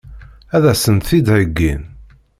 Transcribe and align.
Ad 0.55 0.65
sent-t-id-heggin? 0.81 1.81